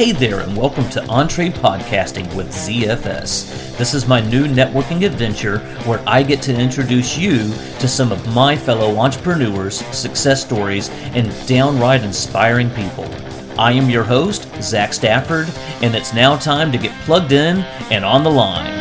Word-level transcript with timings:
Hey 0.00 0.12
there, 0.12 0.40
and 0.40 0.56
welcome 0.56 0.88
to 0.92 1.06
Entree 1.08 1.50
Podcasting 1.50 2.34
with 2.34 2.48
ZFS. 2.48 3.76
This 3.76 3.92
is 3.92 4.08
my 4.08 4.18
new 4.18 4.46
networking 4.46 5.04
adventure 5.04 5.58
where 5.84 6.02
I 6.06 6.22
get 6.22 6.40
to 6.44 6.58
introduce 6.58 7.18
you 7.18 7.50
to 7.80 7.86
some 7.86 8.10
of 8.10 8.26
my 8.34 8.56
fellow 8.56 8.96
entrepreneurs, 8.96 9.84
success 9.94 10.42
stories, 10.42 10.88
and 11.12 11.30
downright 11.46 12.02
inspiring 12.02 12.70
people. 12.70 13.04
I 13.58 13.72
am 13.72 13.90
your 13.90 14.02
host, 14.02 14.48
Zac 14.62 14.94
Stafford, 14.94 15.50
and 15.82 15.94
it's 15.94 16.14
now 16.14 16.34
time 16.34 16.72
to 16.72 16.78
get 16.78 16.98
plugged 17.02 17.32
in 17.32 17.58
and 17.90 18.02
on 18.02 18.24
the 18.24 18.30
line. 18.30 18.72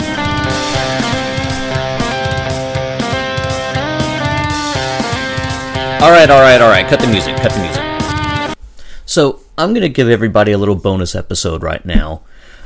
All 6.01 6.11
right, 6.11 6.29
all 6.29 6.39
right, 6.39 6.61
all 6.61 6.69
right. 6.69 6.87
Cut 6.87 7.01
the 7.01 7.07
music. 7.07 7.35
Cut 7.35 7.51
the 7.51 7.59
music. 7.59 8.57
So, 9.05 9.38
I'm 9.59 9.73
going 9.73 9.81
to 9.81 9.89
give 9.89 10.07
everybody 10.07 10.53
a 10.53 10.57
little 10.57 10.75
bonus 10.75 11.15
episode 11.15 11.63
right 11.63 11.85
now. 11.85 12.21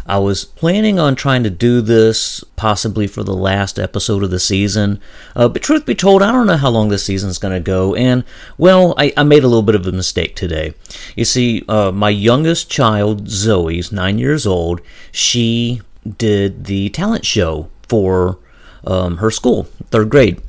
I 0.06 0.20
was 0.20 0.46
planning 0.46 1.00
on 1.00 1.16
trying 1.16 1.42
to 1.42 1.50
do 1.50 1.82
this 1.82 2.44
possibly 2.56 3.08
for 3.08 3.24
the 3.24 3.34
last 3.34 3.80
episode 3.80 4.22
of 4.22 4.30
the 4.30 4.40
season, 4.40 5.02
uh, 5.36 5.48
but 5.48 5.64
truth 5.64 5.88
be 5.88 5.96
told, 5.96 6.22
I 6.22 6.32
don't 6.32 6.46
know 6.46 6.56
how 6.56 6.70
long 6.70 6.90
this 6.90 7.04
season's 7.04 7.40
going 7.40 7.56
to 7.56 7.60
go, 7.60 7.96
and 7.96 8.24
well, 8.60 8.94
I, 8.96 9.12
I, 9.18 9.24
made 9.24 9.44
a 9.44 9.48
little 9.48 9.64
bit 9.64 9.74
of 9.74 9.88
a 9.88 9.92
mistake 9.92 10.36
today. 10.36 10.76
You 11.16 11.26
see, 11.26 11.64
uh, 11.68 11.92
my 11.92 12.12
youngest 12.12 12.70
child, 12.70 13.28
Zoe's 13.28 13.92
nine 13.92 14.20
years 14.20 14.46
old, 14.46 14.80
she 15.12 15.82
did 16.20 16.66
the 16.66 16.90
talent 16.90 17.26
show 17.26 17.70
for 17.88 18.38
um, 18.86 19.18
her 19.18 19.32
school, 19.32 19.64
third 19.90 20.12
grade. 20.12 20.40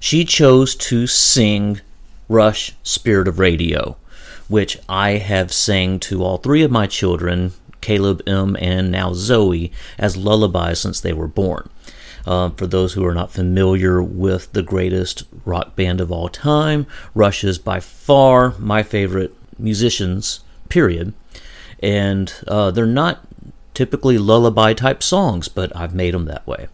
She 0.00 0.26
chose 0.26 0.74
to 0.74 1.06
sing 1.06 1.80
Rush 2.28 2.74
Spirit 2.82 3.26
of 3.26 3.38
Radio 3.38 3.96
which 4.48 4.78
I 4.88 5.12
have 5.12 5.52
sang 5.52 6.00
to 6.00 6.24
all 6.24 6.38
three 6.38 6.62
of 6.62 6.70
my 6.70 6.86
children, 6.86 7.52
Caleb, 7.80 8.22
M, 8.26 8.56
and 8.58 8.90
now 8.90 9.12
Zoe, 9.12 9.72
as 9.98 10.16
lullabies 10.16 10.80
since 10.80 11.00
they 11.00 11.12
were 11.12 11.28
born. 11.28 11.68
Uh, 12.26 12.50
for 12.50 12.66
those 12.66 12.92
who 12.92 13.06
are 13.06 13.14
not 13.14 13.30
familiar 13.30 14.02
with 14.02 14.52
the 14.52 14.62
greatest 14.62 15.24
rock 15.44 15.76
band 15.76 16.00
of 16.00 16.12
all 16.12 16.28
time, 16.28 16.86
Rush 17.14 17.44
is 17.44 17.58
by 17.58 17.80
far 17.80 18.54
my 18.58 18.82
favorite 18.82 19.34
musicians, 19.58 20.40
period. 20.68 21.14
And 21.80 22.34
uh, 22.46 22.70
they're 22.70 22.86
not 22.86 23.26
typically 23.72 24.18
lullaby 24.18 24.72
type 24.72 25.02
songs, 25.02 25.48
but 25.48 25.74
I've 25.74 25.94
made 25.94 26.12
them 26.12 26.24
that 26.24 26.46
way. 26.46 26.68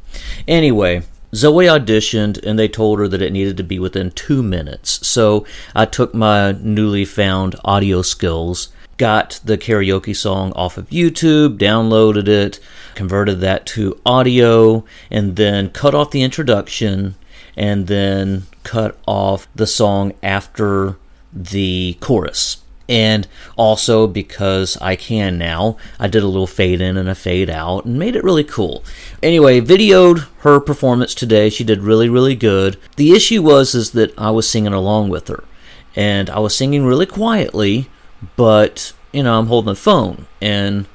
Anyway, 0.48 1.02
Zoe 1.34 1.66
auditioned 1.66 2.42
and 2.44 2.58
they 2.58 2.68
told 2.68 2.98
her 2.98 3.08
that 3.08 3.22
it 3.22 3.32
needed 3.32 3.56
to 3.56 3.64
be 3.64 3.78
within 3.78 4.10
two 4.12 4.42
minutes. 4.42 5.06
So 5.06 5.44
I 5.74 5.84
took 5.84 6.14
my 6.14 6.52
newly 6.52 7.04
found 7.04 7.56
audio 7.64 8.02
skills, 8.02 8.68
got 8.96 9.40
the 9.44 9.58
karaoke 9.58 10.14
song 10.14 10.52
off 10.52 10.78
of 10.78 10.88
YouTube, 10.90 11.58
downloaded 11.58 12.28
it, 12.28 12.60
converted 12.94 13.40
that 13.40 13.66
to 13.66 14.00
audio, 14.06 14.84
and 15.10 15.36
then 15.36 15.70
cut 15.70 15.94
off 15.94 16.10
the 16.10 16.22
introduction 16.22 17.16
and 17.56 17.86
then 17.86 18.46
cut 18.62 18.98
off 19.06 19.48
the 19.54 19.66
song 19.66 20.12
after 20.22 20.96
the 21.32 21.96
chorus. 22.00 22.63
And 22.88 23.26
also 23.56 24.06
because 24.06 24.76
I 24.78 24.96
can 24.96 25.38
now, 25.38 25.76
I 25.98 26.06
did 26.06 26.22
a 26.22 26.28
little 26.28 26.46
fade 26.46 26.80
in 26.80 26.96
and 26.96 27.08
a 27.08 27.14
fade 27.14 27.48
out 27.48 27.86
and 27.86 27.98
made 27.98 28.14
it 28.14 28.24
really 28.24 28.44
cool. 28.44 28.84
Anyway, 29.22 29.60
videoed 29.60 30.26
her 30.40 30.60
performance 30.60 31.14
today. 31.14 31.48
She 31.48 31.64
did 31.64 31.82
really, 31.82 32.08
really 32.08 32.34
good. 32.34 32.76
The 32.96 33.12
issue 33.12 33.42
was 33.42 33.74
is 33.74 33.92
that 33.92 34.16
I 34.18 34.30
was 34.30 34.48
singing 34.48 34.74
along 34.74 35.08
with 35.08 35.28
her. 35.28 35.44
And 35.96 36.28
I 36.28 36.40
was 36.40 36.56
singing 36.56 36.84
really 36.84 37.06
quietly, 37.06 37.88
but 38.36 38.92
you 39.12 39.22
know, 39.22 39.38
I'm 39.38 39.46
holding 39.46 39.72
the 39.72 39.76
phone 39.76 40.26
and 40.42 40.86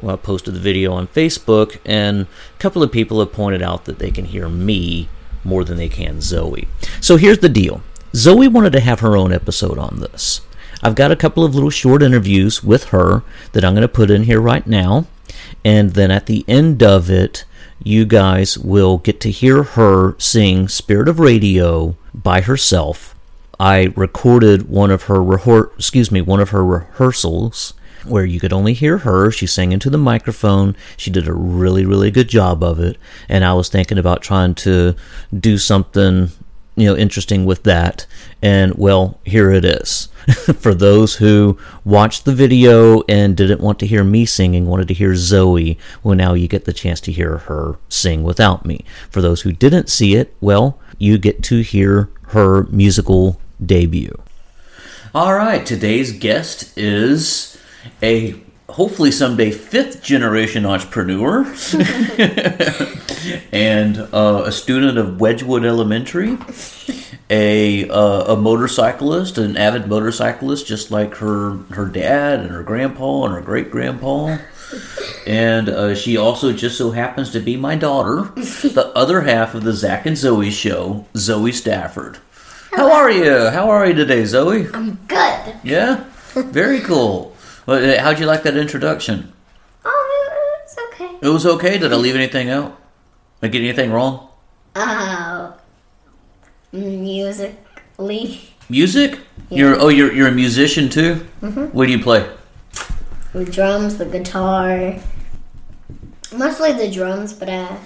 well, 0.00 0.14
I 0.14 0.18
posted 0.18 0.54
the 0.54 0.60
video 0.60 0.92
on 0.92 1.08
Facebook 1.08 1.78
and 1.84 2.22
a 2.22 2.58
couple 2.58 2.82
of 2.82 2.92
people 2.92 3.20
have 3.20 3.32
pointed 3.32 3.62
out 3.62 3.84
that 3.84 3.98
they 3.98 4.10
can 4.10 4.26
hear 4.26 4.48
me 4.48 5.08
more 5.44 5.64
than 5.64 5.76
they 5.76 5.88
can 5.88 6.20
Zoe. 6.20 6.68
So 7.00 7.16
here's 7.16 7.38
the 7.38 7.48
deal. 7.48 7.82
Zoe 8.14 8.48
wanted 8.48 8.72
to 8.72 8.80
have 8.80 9.00
her 9.00 9.16
own 9.16 9.32
episode 9.32 9.78
on 9.78 10.00
this. 10.00 10.40
I've 10.82 10.94
got 10.94 11.10
a 11.10 11.16
couple 11.16 11.44
of 11.44 11.54
little 11.54 11.70
short 11.70 12.02
interviews 12.02 12.62
with 12.62 12.84
her 12.86 13.22
that 13.52 13.64
I'm 13.64 13.74
going 13.74 13.82
to 13.82 13.88
put 13.88 14.10
in 14.10 14.24
here 14.24 14.40
right 14.40 14.66
now. 14.66 15.06
And 15.64 15.92
then 15.92 16.10
at 16.10 16.26
the 16.26 16.44
end 16.48 16.82
of 16.82 17.10
it, 17.10 17.44
you 17.82 18.04
guys 18.04 18.58
will 18.58 18.98
get 18.98 19.20
to 19.20 19.30
hear 19.30 19.62
her 19.62 20.18
sing 20.18 20.68
Spirit 20.68 21.08
of 21.08 21.20
Radio 21.20 21.96
by 22.14 22.40
herself. 22.40 23.14
I 23.60 23.92
recorded 23.96 24.68
one 24.68 24.90
of 24.90 25.04
her 25.04 25.70
excuse 25.76 26.10
me, 26.12 26.20
one 26.20 26.40
of 26.40 26.50
her 26.50 26.64
rehearsals 26.64 27.74
where 28.04 28.24
you 28.24 28.40
could 28.40 28.52
only 28.52 28.72
hear 28.72 28.98
her. 28.98 29.30
She 29.30 29.46
sang 29.46 29.72
into 29.72 29.90
the 29.90 29.98
microphone. 29.98 30.76
She 30.96 31.10
did 31.10 31.26
a 31.26 31.32
really, 31.32 31.84
really 31.84 32.10
good 32.10 32.28
job 32.28 32.62
of 32.62 32.78
it. 32.78 32.96
And 33.28 33.44
I 33.44 33.54
was 33.54 33.68
thinking 33.68 33.98
about 33.98 34.22
trying 34.22 34.54
to 34.56 34.94
do 35.38 35.58
something, 35.58 36.30
you 36.76 36.86
know, 36.86 36.96
interesting 36.96 37.44
with 37.44 37.64
that. 37.64 38.06
And 38.40 38.74
well, 38.74 39.18
here 39.24 39.50
it 39.50 39.64
is. 39.64 40.08
for 40.58 40.74
those 40.74 41.16
who 41.16 41.56
watched 41.84 42.24
the 42.24 42.34
video 42.34 43.02
and 43.08 43.36
didn't 43.36 43.60
want 43.60 43.78
to 43.78 43.86
hear 43.86 44.04
me 44.04 44.26
singing, 44.26 44.66
wanted 44.66 44.88
to 44.88 44.94
hear 44.94 45.14
Zoe, 45.14 45.78
well, 46.02 46.14
now 46.14 46.34
you 46.34 46.48
get 46.48 46.64
the 46.66 46.72
chance 46.72 47.00
to 47.02 47.12
hear 47.12 47.38
her 47.38 47.78
sing 47.88 48.22
without 48.22 48.66
me. 48.66 48.84
For 49.10 49.22
those 49.22 49.42
who 49.42 49.52
didn't 49.52 49.88
see 49.88 50.16
it, 50.16 50.34
well, 50.40 50.78
you 50.98 51.16
get 51.16 51.42
to 51.44 51.60
hear 51.62 52.10
her 52.28 52.64
musical 52.64 53.40
debut. 53.64 54.20
All 55.14 55.34
right, 55.34 55.64
today's 55.64 56.12
guest 56.12 56.76
is 56.76 57.56
a 58.02 58.34
hopefully 58.78 59.10
someday 59.10 59.50
fifth 59.50 60.00
generation 60.04 60.64
entrepreneur 60.64 61.40
and 63.52 63.98
uh, 64.14 64.44
a 64.46 64.52
student 64.52 64.96
of 64.96 65.20
Wedgwood 65.20 65.64
Elementary 65.64 66.38
a 67.30 67.88
uh, 67.90 68.34
a 68.34 68.36
motorcyclist, 68.36 69.36
an 69.36 69.56
avid 69.56 69.88
motorcyclist, 69.88 70.66
just 70.66 70.90
like 70.90 71.16
her 71.16 71.56
her 71.70 71.86
dad 71.86 72.40
and 72.40 72.50
her 72.50 72.62
grandpa 72.62 73.24
and 73.24 73.34
her 73.34 73.40
great 73.40 73.70
grandpa. 73.70 74.38
And 75.26 75.68
uh, 75.68 75.94
she 75.94 76.16
also 76.16 76.52
just 76.52 76.78
so 76.78 76.92
happens 76.92 77.30
to 77.32 77.40
be 77.40 77.56
my 77.56 77.74
daughter, 77.74 78.30
the 78.36 78.92
other 78.94 79.22
half 79.22 79.54
of 79.54 79.64
the 79.64 79.72
Zac 79.72 80.06
and 80.06 80.16
Zoe 80.16 80.50
show, 80.50 81.06
Zoe 81.16 81.52
Stafford. 81.52 82.18
Hello. 82.70 82.88
How 82.88 82.94
are 82.94 83.10
you? 83.10 83.48
How 83.50 83.70
are 83.70 83.86
you 83.86 83.94
today, 83.94 84.24
Zoe? 84.24 84.68
I'm 84.72 85.00
good. 85.08 85.56
Yeah, 85.64 86.04
very 86.34 86.80
cool. 86.80 87.34
Uh, 87.68 88.00
how'd 88.00 88.18
you 88.18 88.24
like 88.24 88.42
that 88.44 88.56
introduction? 88.56 89.30
Oh, 89.84 90.56
it 90.56 90.64
was 90.64 90.76
okay. 90.88 91.18
It 91.20 91.28
was 91.28 91.44
okay. 91.44 91.76
Did 91.76 91.92
I 91.92 91.96
leave 91.96 92.16
anything 92.16 92.48
out? 92.48 92.80
Did 93.42 93.48
I 93.48 93.50
get 93.50 93.58
anything 93.58 93.92
wrong? 93.92 94.30
Uh, 94.74 95.52
musically. 96.72 98.40
Music? 98.70 99.20
Yeah. 99.50 99.58
You're 99.58 99.80
oh 99.80 99.88
you're 99.88 100.12
you're 100.14 100.28
a 100.28 100.32
musician 100.32 100.88
too. 100.88 101.26
Mm-hmm. 101.42 101.66
What 101.76 101.86
do 101.86 101.92
you 101.92 102.02
play? 102.02 102.26
The 103.34 103.44
drums, 103.44 103.98
the 103.98 104.06
guitar, 104.06 104.96
mostly 106.34 106.72
the 106.72 106.90
drums, 106.90 107.34
but 107.34 107.50
uh, 107.50 107.76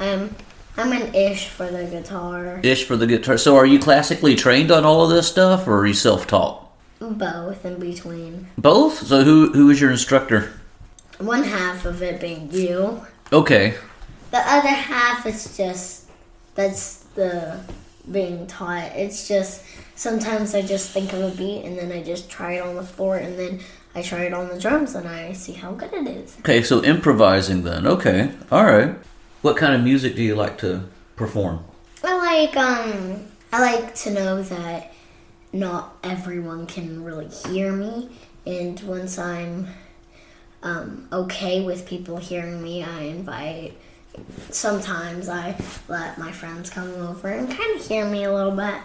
I'm 0.00 0.34
I'm 0.78 0.92
an 0.92 1.14
ish 1.14 1.48
for 1.48 1.66
the 1.70 1.84
guitar. 1.84 2.60
Ish 2.62 2.84
for 2.84 2.96
the 2.96 3.06
guitar. 3.06 3.36
So 3.36 3.56
are 3.56 3.66
you 3.66 3.78
classically 3.78 4.34
trained 4.34 4.70
on 4.70 4.86
all 4.86 5.04
of 5.04 5.10
this 5.10 5.28
stuff, 5.28 5.68
or 5.68 5.80
are 5.80 5.86
you 5.86 5.94
self-taught? 5.94 6.65
Both 6.98 7.64
in 7.64 7.78
between. 7.78 8.48
Both. 8.56 9.06
So 9.06 9.22
who 9.22 9.52
who 9.52 9.70
is 9.70 9.80
your 9.80 9.90
instructor? 9.90 10.52
One 11.18 11.44
half 11.44 11.84
of 11.84 12.02
it 12.02 12.20
being 12.20 12.50
you. 12.52 13.02
Okay. 13.32 13.74
The 14.30 14.38
other 14.38 14.68
half 14.68 15.26
is 15.26 15.56
just 15.56 16.08
that's 16.54 16.98
the 17.14 17.60
being 18.10 18.46
taught. 18.46 18.92
It's 18.94 19.28
just 19.28 19.62
sometimes 19.94 20.54
I 20.54 20.62
just 20.62 20.90
think 20.90 21.12
of 21.12 21.20
a 21.20 21.30
beat 21.30 21.64
and 21.64 21.78
then 21.78 21.92
I 21.92 22.02
just 22.02 22.30
try 22.30 22.52
it 22.54 22.60
on 22.60 22.76
the 22.76 22.82
floor 22.82 23.16
and 23.16 23.38
then 23.38 23.60
I 23.94 24.02
try 24.02 24.24
it 24.24 24.34
on 24.34 24.48
the 24.48 24.58
drums 24.58 24.94
and 24.94 25.08
I 25.08 25.32
see 25.32 25.52
how 25.52 25.72
good 25.72 25.92
it 25.92 26.06
is. 26.06 26.36
Okay, 26.40 26.62
so 26.62 26.82
improvising 26.84 27.62
then. 27.62 27.86
Okay. 27.86 28.32
All 28.50 28.64
right. 28.64 28.94
What 29.42 29.56
kind 29.56 29.74
of 29.74 29.82
music 29.82 30.16
do 30.16 30.22
you 30.22 30.34
like 30.34 30.58
to 30.58 30.88
perform? 31.14 31.64
I 32.04 32.16
like 32.16 32.56
um 32.56 33.26
I 33.52 33.60
like 33.60 33.94
to 33.96 34.10
know 34.10 34.42
that 34.42 34.92
not 35.52 35.96
everyone 36.02 36.66
can 36.66 37.04
really 37.04 37.28
hear 37.28 37.72
me 37.72 38.10
and 38.46 38.78
once 38.80 39.18
I'm 39.18 39.66
um, 40.62 41.08
okay 41.12 41.64
with 41.64 41.86
people 41.86 42.16
hearing 42.16 42.62
me, 42.62 42.82
I 42.82 43.02
invite 43.02 43.76
sometimes 44.50 45.28
I 45.28 45.56
let 45.88 46.16
my 46.16 46.32
friends 46.32 46.70
come 46.70 46.90
over 46.94 47.28
and 47.28 47.48
kind 47.50 47.78
of 47.78 47.86
hear 47.86 48.06
me 48.06 48.24
a 48.24 48.32
little 48.32 48.52
bit, 48.52 48.76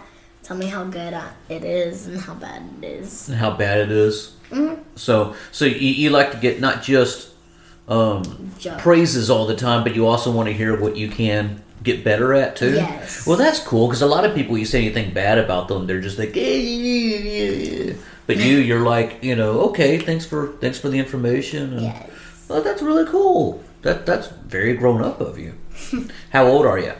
tell 0.42 0.56
me 0.56 0.66
how 0.66 0.84
good 0.84 1.18
it 1.48 1.64
is 1.64 2.06
and 2.06 2.20
how 2.20 2.34
bad 2.34 2.62
it 2.78 2.84
is. 2.84 3.28
And 3.28 3.38
how 3.38 3.52
bad 3.52 3.78
it 3.78 3.90
is. 3.90 4.36
Mm-hmm. 4.50 4.82
So, 4.96 5.34
so 5.52 5.64
you, 5.64 5.76
you 5.76 6.10
like 6.10 6.32
to 6.32 6.36
get 6.36 6.60
not 6.60 6.82
just 6.82 7.30
um, 7.88 8.52
praises 8.78 9.30
all 9.30 9.46
the 9.46 9.56
time, 9.56 9.84
but 9.84 9.94
you 9.94 10.06
also 10.06 10.30
want 10.30 10.48
to 10.48 10.52
hear 10.52 10.78
what 10.78 10.96
you 10.96 11.08
can 11.08 11.62
get 11.82 12.04
better 12.04 12.32
at 12.34 12.56
too. 12.56 12.74
Yes. 12.74 13.26
Well, 13.26 13.36
that's 13.36 13.60
cool 13.60 13.88
because 13.88 14.02
a 14.02 14.06
lot 14.06 14.24
of 14.24 14.34
people, 14.34 14.56
you 14.56 14.64
say 14.64 14.84
anything 14.84 15.12
bad 15.12 15.38
about 15.38 15.68
them, 15.68 15.86
they're 15.86 16.00
just 16.00 16.18
like, 16.18 16.36
eh, 16.36 17.94
but 18.26 18.36
you, 18.36 18.58
you're 18.58 18.80
like, 18.80 19.22
you 19.22 19.34
know, 19.34 19.60
okay, 19.70 19.98
thanks 19.98 20.24
for 20.24 20.52
thanks 20.60 20.78
for 20.78 20.88
the 20.88 20.98
information. 20.98 21.72
And, 21.74 21.82
yes 21.82 22.08
Oh, 22.52 22.60
that's 22.60 22.82
really 22.82 23.06
cool. 23.06 23.62
That 23.80 24.04
that's 24.04 24.28
very 24.28 24.74
grown 24.74 25.02
up 25.02 25.20
of 25.20 25.38
you. 25.38 25.54
How 26.30 26.46
old 26.46 26.66
are 26.66 26.78
you? 26.78 26.92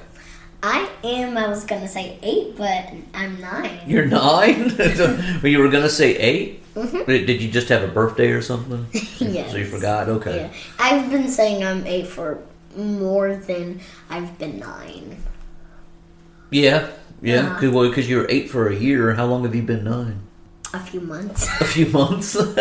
I 0.62 0.88
am. 1.04 1.36
I 1.36 1.46
was 1.48 1.64
gonna 1.64 1.88
say 1.88 2.18
eight, 2.22 2.56
but 2.56 2.90
I'm 3.12 3.38
nine. 3.38 3.80
You're 3.86 4.06
nine. 4.06 4.74
well, 4.78 5.46
you 5.46 5.58
were 5.58 5.68
gonna 5.68 5.90
say 5.90 6.16
8 6.16 6.74
mm-hmm. 6.74 7.04
Did 7.04 7.26
did 7.26 7.42
you 7.42 7.50
just 7.50 7.68
have 7.68 7.82
a 7.82 7.88
birthday 7.88 8.30
or 8.30 8.40
something? 8.40 8.86
Yes. 9.18 9.50
So 9.50 9.58
you 9.58 9.66
forgot. 9.66 10.08
Okay. 10.08 10.36
Yeah, 10.36 10.52
I've 10.78 11.10
been 11.10 11.28
saying 11.28 11.62
I'm 11.62 11.86
eight 11.86 12.06
for 12.06 12.42
more 12.76 13.36
than 13.36 13.80
I've 14.10 14.38
been 14.38 14.58
nine. 14.58 15.16
Yeah. 16.50 16.90
Yeah. 17.20 17.40
Uh-huh. 17.40 17.60
Cause, 17.60 17.70
well, 17.70 17.88
because 17.88 18.08
you 18.08 18.18
were 18.18 18.26
eight 18.28 18.50
for 18.50 18.68
a 18.68 18.74
year. 18.74 19.14
How 19.14 19.26
long 19.26 19.44
have 19.44 19.54
you 19.54 19.62
been 19.62 19.84
nine? 19.84 20.22
A 20.74 20.80
few 20.80 21.00
months. 21.00 21.48
A 21.60 21.64
few 21.64 21.86
months. 21.86 22.34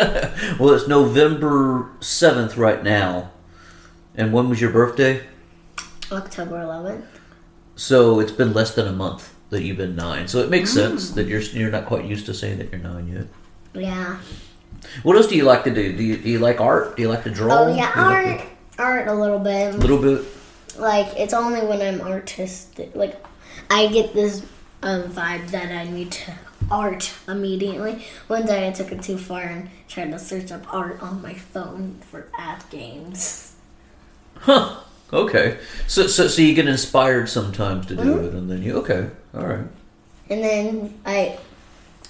well, 0.59 0.71
it's 0.71 0.87
November 0.87 1.89
seventh 2.01 2.57
right 2.57 2.83
now. 2.83 3.31
And 4.15 4.33
when 4.33 4.49
was 4.49 4.59
your 4.59 4.71
birthday? 4.71 5.23
October 6.11 6.57
11th. 6.57 7.05
So 7.75 8.19
it's 8.19 8.33
been 8.33 8.53
less 8.53 8.75
than 8.75 8.87
a 8.87 8.91
month 8.91 9.33
that 9.49 9.63
you've 9.63 9.77
been 9.77 9.95
nine. 9.95 10.27
So 10.27 10.39
it 10.39 10.49
makes 10.49 10.73
sense 10.73 11.11
that 11.11 11.27
you're 11.27 11.41
you're 11.41 11.71
not 11.71 11.85
quite 11.85 12.05
used 12.05 12.25
to 12.25 12.33
saying 12.33 12.57
that 12.57 12.71
you're 12.71 12.81
nine 12.81 13.07
yet. 13.07 13.27
Yeah. 13.73 14.17
What 15.03 15.15
else 15.15 15.27
do 15.27 15.35
you 15.35 15.43
like 15.43 15.63
to 15.63 15.73
do? 15.73 15.95
Do 15.95 16.03
you, 16.03 16.17
do 16.17 16.29
you 16.29 16.39
like 16.39 16.59
art? 16.59 16.95
Do 16.95 17.01
you 17.01 17.09
like 17.09 17.23
to 17.23 17.29
draw? 17.29 17.59
Oh 17.59 17.75
yeah, 17.75 17.91
you 17.95 18.25
like 18.25 18.39
art. 18.41 18.49
Art 18.79 19.07
a 19.07 19.13
little 19.13 19.39
bit. 19.39 19.71
to- 19.73 19.77
little 19.77 20.01
bit. 20.01 20.25
Like 20.77 21.07
it's 21.17 21.33
only 21.33 21.61
when 21.61 21.81
I'm 21.81 22.01
artistic. 22.01 22.95
Like 22.95 23.23
I 23.69 23.87
get 23.87 24.13
this 24.13 24.41
um, 24.83 25.03
vibe 25.03 25.49
that 25.51 25.71
I 25.71 25.89
need 25.89 26.11
to 26.13 26.33
art 26.71 27.11
immediately. 27.27 28.05
One 28.27 28.45
day 28.45 28.67
I 28.67 28.71
took 28.71 28.91
it 28.91 29.03
too 29.03 29.17
far 29.17 29.41
and 29.41 29.69
tried 29.89 30.11
to 30.11 30.19
search 30.19 30.51
up 30.51 30.73
art 30.73 31.01
on 31.01 31.21
my 31.21 31.33
phone 31.33 31.99
for 32.09 32.27
app 32.37 32.69
games. 32.69 33.53
Huh. 34.37 34.77
Okay. 35.13 35.57
So 35.87 36.07
so 36.07 36.27
so 36.29 36.41
you 36.41 36.53
get 36.53 36.67
inspired 36.69 37.27
sometimes 37.29 37.85
to 37.87 37.95
do 37.95 38.01
Mm-hmm. 38.03 38.25
it, 38.27 38.33
and 38.33 38.49
then 38.49 38.63
you 38.63 38.77
okay. 38.77 39.09
All 39.35 39.45
right. 39.45 39.65
And 40.29 40.41
then 40.41 40.99
I, 41.05 41.37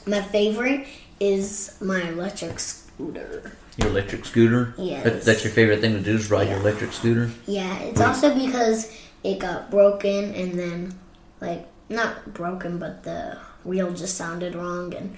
my 0.05 0.21
favorite 0.21 0.85
is 1.19 1.75
my 1.81 2.01
electric 2.09 2.59
scooter. 2.59 3.51
Your 3.77 3.87
electric 3.89 4.25
scooter. 4.25 4.73
Yes. 4.77 5.03
That, 5.03 5.21
that's 5.23 5.43
your 5.43 5.53
favorite 5.53 5.79
thing 5.81 5.93
to 5.93 6.01
do 6.01 6.15
is 6.15 6.29
ride 6.29 6.49
your 6.49 6.57
electric 6.59 6.91
scooter. 6.93 7.29
Yeah, 7.47 7.77
it's 7.79 8.01
also 8.01 8.33
because 8.35 8.95
it 9.23 9.39
got 9.39 9.71
broken 9.71 10.33
and 10.35 10.57
then, 10.59 10.93
like, 11.39 11.67
not 11.89 12.33
broken, 12.33 12.77
but 12.79 13.03
the 13.03 13.37
wheel 13.63 13.91
just 13.93 14.17
sounded 14.17 14.55
wrong, 14.55 14.93
and 14.93 15.15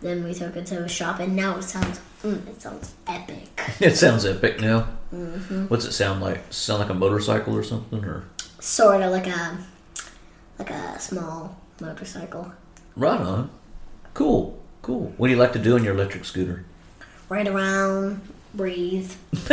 then 0.00 0.24
we 0.24 0.32
took 0.32 0.56
it 0.56 0.66
to 0.66 0.82
a 0.84 0.88
shop, 0.88 1.20
and 1.20 1.36
now 1.36 1.56
it 1.58 1.62
sounds, 1.62 2.00
mm, 2.22 2.46
it 2.48 2.60
sounds 2.60 2.94
epic. 3.06 3.60
It 3.80 3.96
sounds 3.96 4.24
epic 4.24 4.60
now. 4.60 4.88
Mm-hmm. 5.14 5.66
What's 5.66 5.84
it 5.84 5.92
sound 5.92 6.20
like? 6.22 6.40
Sound 6.50 6.80
like 6.80 6.90
a 6.90 6.94
motorcycle 6.94 7.54
or 7.56 7.62
something, 7.62 8.02
or 8.04 8.24
Sort 8.60 9.02
of 9.02 9.10
like 9.12 9.26
a, 9.26 9.58
like 10.58 10.70
a 10.70 10.98
small 10.98 11.56
motorcycle. 11.80 12.52
right 12.96 13.20
on. 13.20 13.50
Cool. 14.14 14.58
Cool. 14.82 15.12
What 15.16 15.26
do 15.28 15.32
you 15.34 15.38
like 15.38 15.52
to 15.52 15.58
do 15.58 15.74
on 15.76 15.84
your 15.84 15.94
electric 15.94 16.24
scooter? 16.24 16.64
Ride 17.30 17.48
around, 17.48 18.20
breathe. 18.54 19.10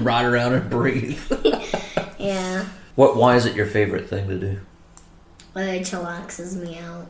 Ride 0.00 0.24
around 0.24 0.54
and 0.54 0.70
breathe. 0.70 1.20
Yeah, 2.20 2.66
what? 2.96 3.16
Why 3.16 3.36
is 3.36 3.46
it 3.46 3.54
your 3.54 3.66
favorite 3.66 4.08
thing 4.08 4.28
to 4.28 4.36
do? 4.38 4.58
it 5.54 5.82
chillaxes 5.82 6.56
me 6.60 6.76
out. 6.78 7.06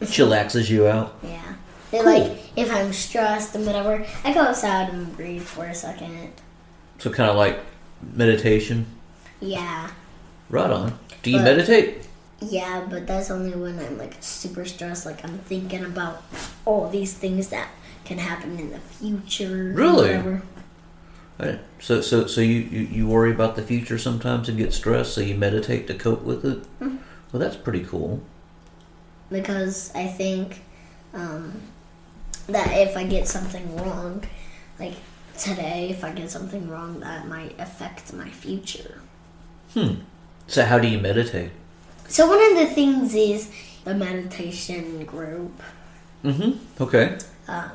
It 0.00 0.08
chillaxes 0.08 0.68
you 0.68 0.86
out. 0.86 1.16
Yeah. 1.22 1.54
Cool. 1.90 2.04
like 2.04 2.38
if 2.56 2.70
I'm 2.70 2.92
stressed 2.92 3.54
and 3.54 3.64
whatever, 3.64 4.04
I 4.22 4.34
go 4.34 4.40
outside 4.42 4.90
and 4.90 5.16
breathe 5.16 5.42
for 5.42 5.64
a 5.64 5.74
second. 5.74 6.32
So 6.98 7.10
kind 7.10 7.30
of 7.30 7.36
like 7.36 7.58
meditation. 8.14 8.84
Yeah. 9.40 9.90
Right 10.50 10.70
on. 10.70 10.98
Do 11.22 11.30
you 11.30 11.38
But- 11.38 11.44
meditate? 11.44 12.06
Yeah, 12.40 12.86
but 12.88 13.06
that's 13.06 13.30
only 13.30 13.56
when 13.56 13.78
I'm 13.78 13.96
like 13.96 14.16
super 14.20 14.66
stressed. 14.66 15.06
Like 15.06 15.24
I'm 15.24 15.38
thinking 15.38 15.84
about 15.86 16.22
all 16.66 16.88
these 16.90 17.14
things 17.14 17.48
that 17.48 17.68
can 18.04 18.18
happen 18.18 18.58
in 18.58 18.70
the 18.70 18.78
future. 18.78 19.72
Really? 19.74 20.40
Right. 21.38 21.58
So 21.78 22.00
so 22.00 22.26
so 22.26 22.40
you, 22.40 22.60
you 22.60 22.80
you 22.80 23.06
worry 23.06 23.30
about 23.30 23.56
the 23.56 23.62
future 23.62 23.98
sometimes 23.98 24.48
and 24.48 24.58
get 24.58 24.72
stressed, 24.72 25.14
so 25.14 25.20
you 25.20 25.34
meditate 25.34 25.86
to 25.86 25.94
cope 25.94 26.22
with 26.22 26.44
it. 26.44 26.62
Mm-hmm. 26.80 26.96
Well, 27.32 27.40
that's 27.40 27.56
pretty 27.56 27.84
cool. 27.84 28.20
Because 29.30 29.92
I 29.94 30.06
think 30.06 30.62
um, 31.14 31.62
that 32.48 32.76
if 32.76 32.96
I 32.96 33.04
get 33.04 33.28
something 33.28 33.76
wrong, 33.76 34.24
like 34.78 34.94
today, 35.38 35.88
if 35.90 36.02
I 36.02 36.10
get 36.12 36.30
something 36.30 36.68
wrong, 36.68 37.00
that 37.00 37.28
might 37.28 37.58
affect 37.58 38.12
my 38.12 38.28
future. 38.28 39.00
Hmm. 39.72 39.94
So 40.48 40.64
how 40.64 40.80
do 40.80 40.88
you 40.88 40.98
meditate? 40.98 41.52
So 42.08 42.28
one 42.28 42.42
of 42.50 42.58
the 42.58 42.74
things 42.74 43.14
is 43.14 43.50
the 43.84 43.94
meditation 43.94 45.04
group, 45.04 45.62
Mm-hmm. 46.24 46.82
Okay. 46.82 47.18
Um, 47.48 47.70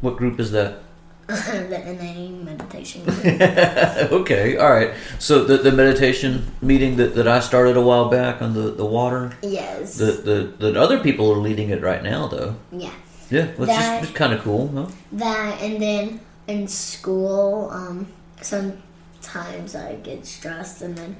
What 0.00 0.16
group 0.16 0.40
is 0.40 0.50
that? 0.52 0.82
the 1.30 1.78
NA 1.78 2.28
meditation 2.44 3.04
group. 3.04 3.24
okay. 4.20 4.56
All 4.56 4.70
right. 4.70 4.92
So 5.20 5.44
the 5.44 5.58
the 5.58 5.70
meditation 5.70 6.50
meeting 6.60 6.96
that, 6.96 7.14
that 7.14 7.28
I 7.28 7.38
started 7.40 7.76
a 7.76 7.80
while 7.80 8.08
back 8.08 8.42
on 8.42 8.52
the, 8.54 8.72
the 8.72 8.84
water. 8.84 9.32
yes. 9.42 9.96
The, 9.96 10.12
the 10.58 10.70
the 10.72 10.80
other 10.80 10.98
people 10.98 11.30
are 11.32 11.36
leading 11.38 11.70
it 11.70 11.82
right 11.82 12.02
now, 12.02 12.26
though. 12.28 12.56
yeah. 12.72 12.90
Yeah, 13.30 13.44
it's 13.44 13.58
That- 13.66 14.02
just 14.02 14.14
kind 14.16 14.32
of 14.32 14.40
cool, 14.42 14.66
huh? 14.74 14.86
that 15.12 15.62
and 15.62 15.80
then 15.80 16.20
in 16.48 16.66
school 16.66 17.70
um 17.70 18.08
sometimes 18.42 19.74
i 19.76 19.94
get 19.96 20.26
stressed 20.26 20.82
and 20.82 20.96
then 20.98 21.16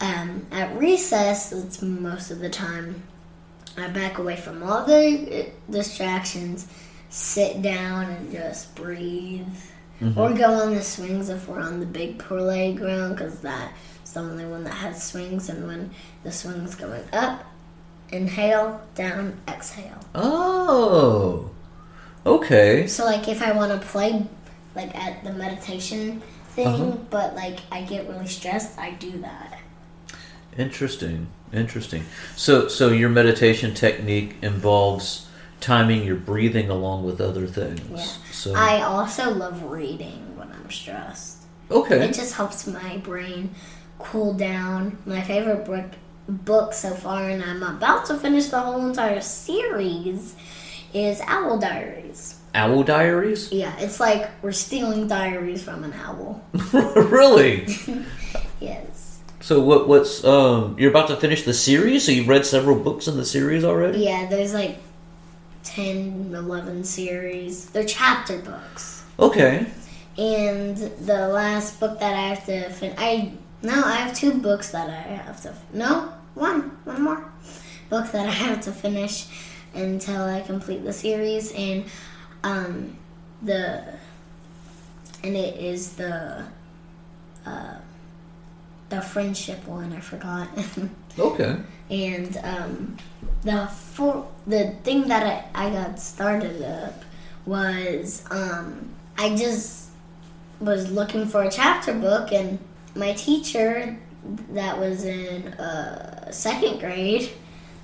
um 0.00 0.46
at 0.50 0.74
recess 0.78 1.52
it's 1.52 1.82
most 1.82 2.30
of 2.30 2.38
the 2.38 2.48
time 2.48 3.02
i 3.76 3.88
back 3.88 4.16
away 4.16 4.36
from 4.36 4.62
all 4.62 4.86
the 4.86 5.42
uh, 5.42 5.50
distractions 5.70 6.66
sit 7.10 7.62
down 7.62 8.04
and 8.10 8.30
just 8.32 8.74
breathe 8.74 9.46
or 10.16 10.32
go 10.32 10.52
on 10.52 10.74
the 10.74 10.82
swings 10.82 11.28
if 11.28 11.48
we're 11.48 11.58
on 11.60 11.80
the 11.80 11.86
big 11.86 12.18
playground 12.18 13.14
because 13.14 13.40
that's 13.40 14.12
the 14.12 14.20
only 14.20 14.44
one 14.44 14.62
that 14.64 14.74
has 14.74 15.02
swings 15.02 15.48
and 15.48 15.66
when 15.66 15.90
the 16.22 16.30
swing's 16.30 16.74
going 16.76 17.02
up 17.12 17.44
inhale 18.10 18.80
down 18.94 19.38
exhale 19.48 19.98
Oh, 20.14 21.50
okay. 22.24 22.86
So 22.86 23.04
like 23.04 23.26
if 23.28 23.42
I 23.42 23.52
want 23.52 23.72
to 23.80 23.86
play 23.86 24.24
like 24.74 24.94
at 24.94 25.24
the 25.24 25.32
meditation 25.32 26.22
thing, 26.50 26.66
Uh-huh. 26.68 26.96
but 27.10 27.34
like 27.34 27.58
I 27.72 27.82
get 27.82 28.08
really 28.08 28.26
stressed, 28.26 28.78
I 28.78 28.90
do 28.92 29.10
that. 29.18 29.58
Interesting. 30.56 31.28
Interesting. 31.52 32.04
So 32.36 32.68
so 32.68 32.88
your 32.90 33.08
meditation 33.08 33.74
technique 33.74 34.36
involves 34.42 35.26
timing 35.60 36.04
your 36.04 36.16
breathing 36.16 36.70
along 36.70 37.04
with 37.04 37.20
other 37.20 37.46
things. 37.46 37.80
Yeah. 37.90 38.32
So 38.32 38.54
I 38.54 38.82
also 38.82 39.30
love 39.34 39.62
reading 39.64 40.36
when 40.36 40.50
I'm 40.52 40.70
stressed. 40.70 41.44
okay. 41.70 42.04
It 42.04 42.14
just 42.14 42.34
helps 42.34 42.66
my 42.66 42.98
brain 42.98 43.54
cool 43.98 44.34
down. 44.34 44.98
My 45.06 45.22
favorite 45.22 45.64
book 45.64 45.86
book 46.28 46.72
so 46.74 46.94
far, 46.94 47.28
and 47.28 47.42
I'm 47.42 47.62
about 47.62 48.04
to 48.06 48.16
finish 48.18 48.46
the 48.46 48.60
whole 48.60 48.86
entire 48.86 49.20
series, 49.20 50.36
is 50.92 51.20
Owl 51.26 51.58
Diaries. 51.58 52.38
Owl 52.54 52.82
Diaries? 52.82 53.50
Yeah, 53.52 53.74
it's 53.78 53.98
like 54.00 54.30
we're 54.42 54.52
stealing 54.52 55.06
diaries 55.08 55.62
from 55.62 55.84
an 55.84 55.92
owl. 55.94 56.42
really? 56.72 57.66
Yes. 58.60 59.20
So 59.40 59.60
what 59.60 59.86
what's 59.88 60.24
um 60.24 60.74
you're 60.78 60.90
about 60.90 61.08
to 61.08 61.16
finish 61.16 61.44
the 61.44 61.54
series? 61.54 62.04
So 62.04 62.10
you've 62.12 62.26
read 62.28 62.44
several 62.44 62.76
books 62.76 63.06
in 63.06 63.16
the 63.16 63.24
series 63.24 63.62
already? 63.64 64.00
Yeah, 64.00 64.26
there's 64.26 64.52
like 64.52 64.78
10, 65.78 66.34
11 66.34 66.82
series. 66.82 67.66
They're 67.66 67.84
chapter 67.84 68.38
books. 68.38 69.04
Okay. 69.16 69.64
And 70.16 70.76
the 70.76 71.28
last 71.28 71.78
book 71.78 72.00
that 72.00 72.14
I 72.14 72.34
have 72.34 72.44
to 72.46 72.68
fin 72.70 72.94
I 72.98 73.34
no, 73.62 73.84
I 73.84 73.94
have 73.94 74.12
two 74.12 74.34
books 74.34 74.72
that 74.72 74.90
I 74.90 74.94
have 74.94 75.40
to 75.42 75.54
no, 75.72 76.12
one, 76.34 76.76
one 76.82 77.02
more 77.02 77.32
book 77.90 78.10
that 78.10 78.26
I 78.26 78.32
have 78.32 78.60
to 78.62 78.72
finish 78.72 79.28
until 79.72 80.22
I 80.22 80.40
complete 80.40 80.82
the 80.82 80.92
series 80.92 81.52
and 81.52 81.84
um 82.42 82.96
the 83.40 83.84
and 85.22 85.36
it 85.36 85.60
is 85.60 85.94
the 85.94 86.44
uh 87.46 87.74
the 88.88 89.00
friendship 89.00 89.64
one, 89.68 89.92
I 89.92 90.00
forgot. 90.00 90.48
Okay. 91.20 91.56
And 91.90 92.36
um, 92.42 92.96
the 93.42 93.66
for 93.66 94.28
the 94.46 94.70
thing 94.82 95.08
that 95.08 95.50
I, 95.54 95.66
I 95.66 95.70
got 95.70 95.98
started 95.98 96.62
up 96.62 97.02
was 97.46 98.24
um, 98.30 98.90
I 99.16 99.34
just 99.36 99.88
was 100.60 100.90
looking 100.90 101.26
for 101.26 101.42
a 101.42 101.50
chapter 101.50 101.94
book, 101.94 102.32
and 102.32 102.58
my 102.94 103.12
teacher 103.12 103.96
that 104.50 104.78
was 104.78 105.04
in 105.04 105.48
uh, 105.54 106.30
second 106.30 106.80
grade 106.80 107.30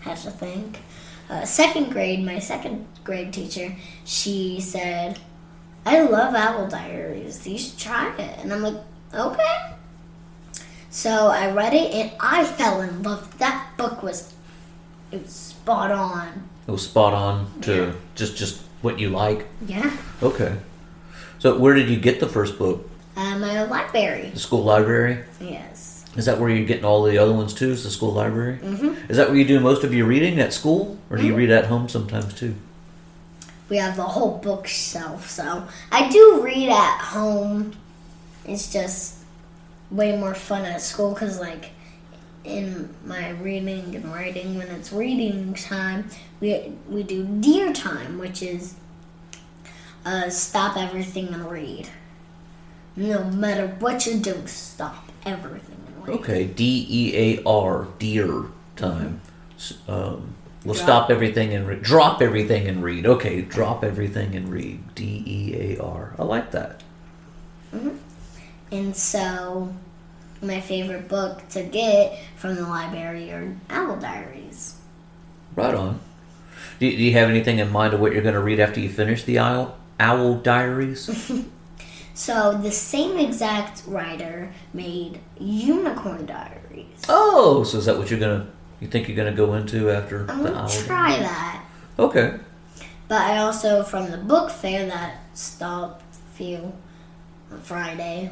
had 0.01 0.17
to 0.19 0.31
think. 0.31 0.81
Uh, 1.31 1.45
second 1.45 1.91
grade, 1.91 2.25
my 2.25 2.39
second 2.39 2.87
grade 3.03 3.33
teacher, 3.33 3.75
she 4.05 4.61
said, 4.61 5.19
"I 5.87 6.03
love 6.03 6.35
Owl 6.35 6.69
Diaries. 6.69 7.47
You 7.47 7.59
should 7.59 7.79
try 7.79 8.15
it." 8.17 8.39
And 8.41 8.53
I'm 8.53 8.63
like, 8.63 8.83
Okay. 9.15 9.74
So 10.95 11.27
I 11.27 11.51
read 11.51 11.75
it 11.75 11.93
and 11.93 12.13
I 12.21 12.45
fell 12.45 12.81
in 12.81 13.03
love. 13.03 13.37
That 13.39 13.67
book 13.77 14.01
was 14.05 14.33
it 15.11 15.23
was 15.23 15.33
spot 15.33 15.91
on. 15.91 16.49
It 16.69 16.71
was 16.71 16.85
spot 16.85 17.13
on 17.13 17.51
to 17.63 17.75
Yeah. 17.75 17.93
just 18.15 18.37
just 18.37 18.63
what 18.81 19.01
you 19.01 19.11
like. 19.11 19.49
Yeah. 19.67 19.91
Okay. 20.23 20.57
So 21.41 21.59
where 21.59 21.75
did 21.75 21.89
you 21.89 21.97
get 21.97 22.21
the 22.21 22.29
first 22.29 22.59
book? 22.59 22.89
Uh, 23.17 23.37
my 23.39 23.65
library. 23.65 24.31
The 24.35 24.39
school 24.39 24.63
library. 24.63 25.19
Yes. 25.41 26.05
Is 26.17 26.27
that 26.27 26.39
where 26.39 26.49
you're 26.49 26.65
getting 26.65 26.85
all 26.85 27.03
the 27.03 27.19
other 27.19 27.33
ones 27.33 27.55
too? 27.55 27.71
Is 27.73 27.83
the 27.83 27.91
school 27.91 28.13
library? 28.13 28.59
Mm-hmm. 28.63 29.11
Is 29.11 29.17
that 29.17 29.29
where 29.29 29.37
you 29.37 29.45
do 29.45 29.59
most 29.59 29.83
of 29.83 29.93
your 29.93 30.07
reading 30.07 30.39
at 30.39 30.53
school, 30.53 30.97
or 31.11 31.17
do 31.17 31.27
you 31.27 31.35
read 31.35 31.51
at 31.51 31.65
home 31.67 31.89
sometimes 31.89 32.35
too? 32.35 32.55
We 33.69 33.79
have 33.79 33.97
the 33.97 34.05
whole 34.05 34.39
bookshelf, 34.39 35.29
so 35.29 35.67
I 35.91 36.09
do 36.09 36.41
read 36.41 36.69
at 36.71 36.99
home. 37.01 37.73
It's 38.47 38.73
just 38.73 39.24
way 39.91 40.17
more 40.17 40.35
fun 40.35 40.65
at 40.65 40.81
school 40.81 41.13
because, 41.15 41.39
like, 41.41 41.71
in 42.45 42.95
my 43.05 43.31
reading 43.31 43.95
and 43.95 44.13
writing, 44.13 44.59
when 44.59 44.69
it's 44.69 44.93
reading 44.93 45.55
time, 45.55 46.09
we 46.41 46.73
we 46.89 47.03
do 47.03 47.25
deer 47.41 47.73
time, 47.73 48.19
which 48.19 48.43
is 48.43 48.75
uh, 50.05 50.29
stop 50.29 50.77
everything 50.77 51.29
and 51.29 51.51
read. 51.51 51.89
No 52.97 53.25
matter 53.25 53.67
what 53.81 54.07
you're 54.07 54.21
doing, 54.21 54.47
stop 54.47 55.11
everything 55.25 55.77
and 55.87 56.07
read. 56.07 56.19
Okay, 56.21 56.45
D 56.47 56.87
E 56.89 57.17
A 57.39 57.43
R, 57.45 57.89
deer 57.99 58.45
time. 58.77 59.21
Um, 59.89 60.35
we'll 60.65 60.75
Drop. 60.75 60.87
stop 60.87 61.11
everything 61.11 61.55
and 61.55 61.67
re- 61.67 61.77
drop 61.81 62.21
everything 62.21 62.69
and 62.69 62.83
read. 62.85 63.07
Okay, 63.07 63.41
drop 63.41 63.83
everything 63.83 64.35
and 64.37 64.49
read. 64.51 64.95
D 64.95 65.23
E 65.27 65.77
A 65.77 65.83
R. 65.83 66.15
I 66.19 66.23
like 66.25 66.51
that. 66.51 66.83
And 68.73 68.97
so, 68.97 69.75
my 70.43 70.61
favorite 70.61 71.09
book 71.09 71.49
to 71.51 71.63
get 71.63 72.19
from 72.37 72.57
the 72.57 72.63
library 72.63 73.31
are 73.31 73.57
Owl 73.71 73.97
Diaries. 73.97 74.77
Right 75.55 75.75
on. 75.75 76.01
Do, 76.81 76.91
do 76.91 76.97
you 77.03 77.13
have 77.13 77.29
anything 77.31 77.59
in 77.61 77.71
mind 77.71 77.95
of 77.95 78.01
what 78.01 78.13
you're 78.13 78.23
going 78.23 78.35
to 78.35 78.41
read 78.41 78.59
after 78.61 78.81
you 78.81 78.89
finish 78.89 79.23
the 79.25 79.39
Owl, 79.39 79.77
Owl 80.01 80.37
Diaries? 80.37 81.09
So 82.17 82.57
the 82.57 82.71
same 82.71 83.19
exact 83.19 83.83
writer 83.89 84.53
made 84.73 85.19
Unicorn 85.37 86.27
Diaries. 86.27 87.03
oh, 87.09 87.65
so 87.65 87.79
is 87.79 87.87
that 87.87 87.99
what 87.99 88.09
you're 88.09 88.21
gonna? 88.21 88.47
You 88.79 88.87
think 88.87 89.09
you're 89.09 89.17
gonna 89.17 89.33
go 89.37 89.55
into 89.55 89.91
after 89.91 90.21
I'm 90.31 90.45
the 90.45 90.51
gonna 90.51 90.63
Owl? 90.63 90.69
try 90.69 91.19
that. 91.19 91.65
Okay. 91.99 92.35
But 93.09 93.21
I 93.21 93.39
also 93.39 93.83
from 93.83 94.13
the 94.13 94.19
book 94.19 94.53
fair 94.53 94.87
that 94.87 95.23
stopped 95.35 96.05
a 96.15 96.37
few 96.37 96.73
on 97.51 97.61
Friday, 97.63 98.31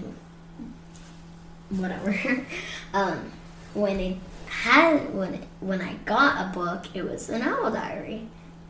whatever. 1.81 2.45
um, 2.95 3.31
when 3.75 3.99
it 4.01 4.17
had 4.49 5.15
when 5.15 5.35
it, 5.35 5.45
when 5.61 5.81
I 5.81 5.95
got 6.05 6.47
a 6.51 6.53
book, 6.59 6.87
it 6.95 7.05
was 7.09 7.29
an 7.31 7.43
Owl 7.43 7.71
Diary, 7.73 8.29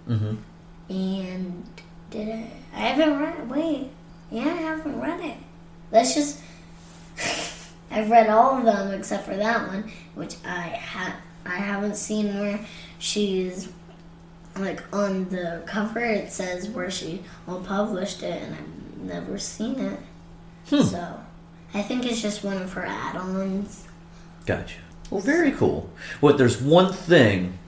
Mm-hmm. 0.08 0.34
and 0.88 1.64
did 2.10 2.28
it? 2.28 2.50
I 2.74 2.80
haven't 2.80 3.18
read. 3.18 3.38
it. 3.38 3.46
Wait, 3.48 3.90
yeah, 4.30 4.42
I 4.44 4.46
haven't 4.62 5.00
read 5.00 5.20
it. 5.20 5.36
Let's 5.90 6.14
just. 6.14 6.40
I've 7.90 8.10
read 8.10 8.30
all 8.30 8.56
of 8.58 8.64
them 8.64 8.92
except 8.94 9.26
for 9.26 9.36
that 9.36 9.68
one, 9.68 9.90
which 10.14 10.36
I 10.46 10.60
ha- 10.68 11.16
I 11.44 11.56
haven't 11.56 11.96
seen 11.96 12.38
where 12.38 12.58
she's 12.98 13.68
like 14.56 14.82
on 14.94 15.28
the 15.28 15.62
cover. 15.66 16.00
It 16.00 16.32
says 16.32 16.68
where 16.70 16.90
she 16.90 17.22
all 17.46 17.60
published 17.60 18.22
it, 18.22 18.42
and 18.42 18.54
I've 18.54 18.96
never 18.98 19.36
seen 19.38 19.78
it. 19.78 20.00
Hmm. 20.68 20.82
So 20.84 21.20
I 21.74 21.82
think 21.82 22.04
it's 22.06 22.20
just 22.20 22.44
one 22.44 22.60
of 22.60 22.72
her 22.74 22.84
add-ons. 22.84 23.86
Gotcha. 24.46 24.78
Well, 25.10 25.20
very 25.20 25.52
cool. 25.52 25.90
Well, 26.20 26.36
there's 26.36 26.60
one 26.60 26.92
thing, 26.92 27.58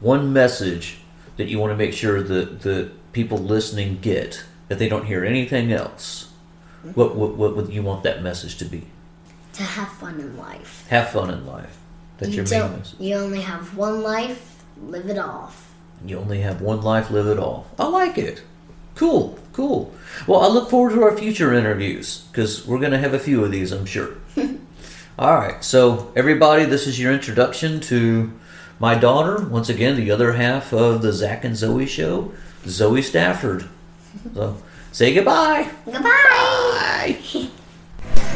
one 0.00 0.32
message 0.32 0.98
that 1.36 1.48
you 1.48 1.58
want 1.58 1.72
to 1.72 1.76
make 1.76 1.92
sure 1.92 2.22
that 2.22 2.62
the 2.62 2.90
people 3.12 3.38
listening 3.38 3.98
get 4.00 4.44
that 4.68 4.78
they 4.78 4.88
don't 4.88 5.06
hear 5.06 5.24
anything 5.24 5.72
else. 5.72 6.32
What 6.94 7.16
what 7.16 7.34
what 7.36 7.56
would 7.56 7.70
you 7.70 7.82
want 7.82 8.04
that 8.04 8.22
message 8.22 8.56
to 8.58 8.64
be? 8.64 8.86
To 9.54 9.62
have 9.62 9.88
fun 9.88 10.20
in 10.20 10.36
life. 10.36 10.86
Have 10.88 11.10
fun 11.10 11.30
in 11.30 11.46
life. 11.46 11.76
That's 12.18 12.30
you 12.30 12.42
your 12.42 12.48
main 12.50 12.78
message. 12.78 13.00
You 13.00 13.14
only 13.16 13.40
have 13.40 13.76
one 13.76 14.02
life. 14.02 14.64
Live 14.80 15.08
it 15.08 15.18
off. 15.18 15.74
You 16.04 16.18
only 16.18 16.40
have 16.40 16.60
one 16.60 16.82
life, 16.82 17.10
live 17.10 17.26
it 17.26 17.38
all. 17.38 17.66
I 17.78 17.86
like 17.88 18.18
it. 18.18 18.42
Cool, 18.94 19.38
cool. 19.58 19.92
Well, 20.28 20.40
I 20.40 20.46
look 20.46 20.70
forward 20.70 20.94
to 20.94 21.02
our 21.02 21.16
future 21.16 21.52
interviews 21.52 22.28
because 22.30 22.64
we're 22.64 22.78
going 22.78 22.92
to 22.92 22.98
have 22.98 23.12
a 23.12 23.18
few 23.18 23.44
of 23.44 23.50
these, 23.50 23.72
I'm 23.72 23.86
sure. 23.86 24.14
All 25.18 25.34
right, 25.34 25.64
so 25.64 26.12
everybody, 26.14 26.64
this 26.64 26.86
is 26.86 26.96
your 26.96 27.12
introduction 27.12 27.80
to 27.80 28.32
my 28.78 28.94
daughter. 28.94 29.44
Once 29.48 29.68
again, 29.68 29.96
the 29.96 30.12
other 30.12 30.34
half 30.34 30.72
of 30.72 31.02
the 31.02 31.12
Zac 31.12 31.42
and 31.42 31.56
Zoe 31.56 31.86
show, 31.86 32.32
Zoe 32.66 33.02
Stafford. 33.02 33.68
So 34.32 34.56
say 34.92 35.12
goodbye. 35.12 35.68
Goodbye. 35.84 37.18
Bye. 37.24 37.48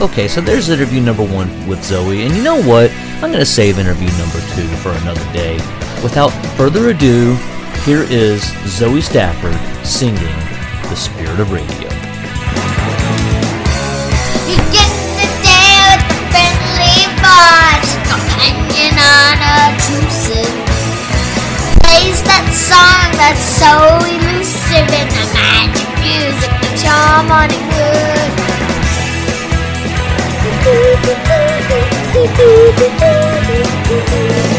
Okay, 0.00 0.26
so 0.26 0.40
there's 0.40 0.70
interview 0.70 1.00
number 1.00 1.24
one 1.24 1.68
with 1.68 1.84
Zoe, 1.84 2.22
and 2.22 2.34
you 2.34 2.42
know 2.42 2.60
what? 2.64 2.90
I'm 3.22 3.30
going 3.30 3.34
to 3.34 3.46
save 3.46 3.78
interview 3.78 4.08
number 4.18 4.40
two 4.56 4.66
for 4.82 4.90
another 5.02 5.32
day. 5.32 5.54
Without 6.02 6.30
further 6.56 6.88
ado, 6.88 7.36
here 7.84 8.02
is 8.10 8.42
Zoe 8.66 9.00
Stafford 9.00 9.86
singing 9.86 10.51
The 10.92 10.98
Spirit 10.98 11.40
of 11.40 11.50
Radio. 11.50 11.88
Begin 14.44 14.92
the 15.16 15.28
day 15.40 15.72
with 15.88 16.04
a 16.04 16.20
friendly 16.28 17.08
thought, 17.16 17.80
companion 18.04 18.92
unobtrusive. 19.00 20.52
Plays 21.80 22.20
that 22.28 22.44
song 22.52 23.08
that's 23.16 23.40
so 23.40 23.72
elusive 24.04 24.84
in 24.92 25.08
the 25.16 25.24
magic 25.32 25.88
music 25.96 26.52
that 26.60 26.76
your 26.84 27.24
morning 27.24 27.62
Up 34.34 34.51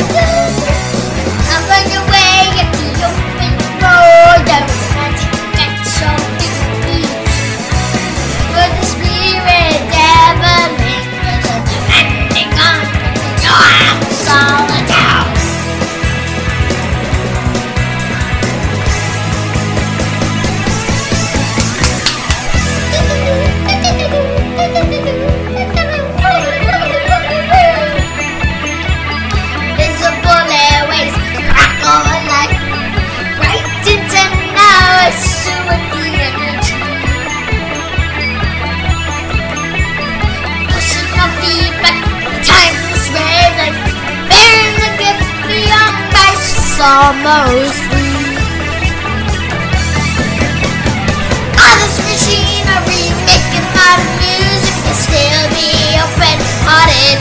almost 47.04 47.84
free. 47.92 48.16
This 51.84 52.00
machinery 52.08 53.12
making 53.28 53.68
modern 53.76 54.12
music 54.24 54.76
still 54.96 55.44
be 55.52 56.00
open-hearted. 56.00 57.20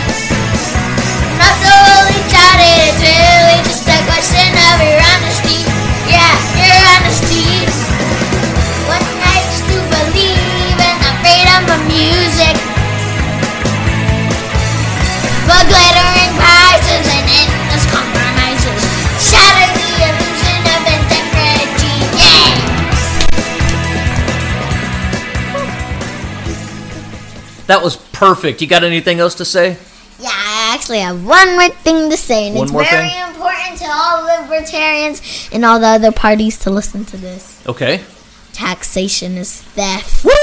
Not 1.39 1.55
jotted, 2.31 2.79
it's 2.87 3.03
really 3.03 3.27
just 3.27 3.32
That 27.73 27.83
was 27.83 27.97
perfect. 27.97 28.61
You 28.61 28.67
got 28.67 28.85
anything 28.85 29.19
else 29.19 29.35
to 29.37 29.47
say? 29.47 29.79
Yeah, 30.21 30.29
I 30.31 30.75
actually 30.75 30.99
have 30.99 31.25
one 31.25 31.57
more 31.57 31.71
thing 31.71 32.11
to 32.11 32.19
say, 32.19 32.49
and 32.49 32.55
One 32.55 32.65
it's 32.65 32.73
very 32.91 33.09
thing? 33.09 33.29
important 33.35 33.79
to 33.79 33.87
all 33.89 34.25
libertarians 34.43 35.49
and 35.51 35.65
all 35.65 35.81
the 35.81 35.87
other 35.87 36.13
parties 36.13 36.59
to 36.65 36.71
listen 36.71 37.07
to 37.07 37.17
this. 37.17 37.67
Okay. 37.67 38.03
Taxation 38.53 39.39
is 39.39 39.63
theft. 39.63 40.23
Woo! 40.23 40.42